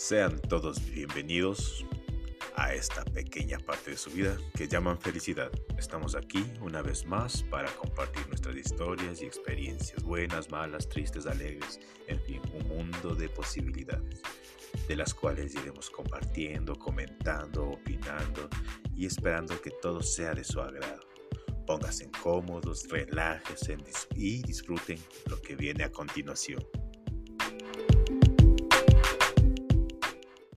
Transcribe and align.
Sean 0.00 0.40
todos 0.40 0.82
bienvenidos 0.92 1.84
a 2.56 2.72
esta 2.72 3.04
pequeña 3.04 3.58
parte 3.58 3.90
de 3.90 3.96
su 3.98 4.10
vida 4.10 4.34
que 4.54 4.66
llaman 4.66 4.98
felicidad. 4.98 5.52
Estamos 5.76 6.14
aquí 6.14 6.42
una 6.62 6.80
vez 6.80 7.04
más 7.04 7.42
para 7.42 7.70
compartir 7.72 8.26
nuestras 8.28 8.56
historias 8.56 9.20
y 9.20 9.26
experiencias 9.26 10.02
buenas, 10.02 10.50
malas, 10.50 10.88
tristes, 10.88 11.26
alegres, 11.26 11.80
en 12.08 12.18
fin, 12.22 12.40
un 12.54 12.66
mundo 12.66 13.14
de 13.14 13.28
posibilidades, 13.28 14.22
de 14.88 14.96
las 14.96 15.12
cuales 15.12 15.54
iremos 15.54 15.90
compartiendo, 15.90 16.76
comentando, 16.76 17.68
opinando 17.68 18.48
y 18.96 19.04
esperando 19.04 19.60
que 19.60 19.70
todo 19.82 20.02
sea 20.02 20.32
de 20.32 20.44
su 20.44 20.62
agrado. 20.62 21.02
Pónganse 21.66 22.10
cómodos, 22.22 22.88
relájense 22.88 23.76
y 24.16 24.42
disfruten 24.42 24.98
lo 25.26 25.40
que 25.42 25.56
viene 25.56 25.84
a 25.84 25.92
continuación. 25.92 26.64